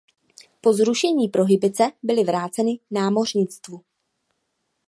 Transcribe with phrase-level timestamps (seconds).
[0.61, 3.81] Po zrušení prohibice byly vráceny námořnictvu.